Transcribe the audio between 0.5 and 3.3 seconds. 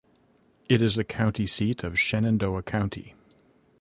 It is the county seat of Shenandoah County.